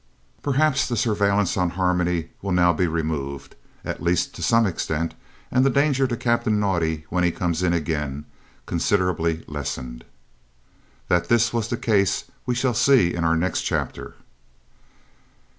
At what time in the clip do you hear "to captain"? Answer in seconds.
6.07-6.59